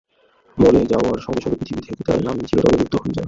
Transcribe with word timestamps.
মরে 0.57 0.81
যাওয়ার 0.91 1.19
সঙ্গে 1.19 1.41
সঙ্গে 1.43 1.59
পৃথিবী 1.59 1.81
থেকে 1.87 2.01
তাঁর 2.07 2.19
নাম 2.25 2.35
চিরতরে 2.49 2.75
লুপ্ত 2.79 2.93
হয়ে 2.95 3.07
যায়। 3.07 3.19